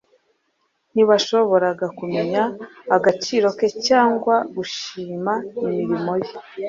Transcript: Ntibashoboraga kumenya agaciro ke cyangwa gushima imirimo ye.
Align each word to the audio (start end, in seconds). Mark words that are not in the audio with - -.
Ntibashoboraga 0.93 1.85
kumenya 1.99 2.41
agaciro 2.95 3.47
ke 3.57 3.67
cyangwa 3.87 4.35
gushima 4.55 5.33
imirimo 5.63 6.11
ye. 6.23 6.33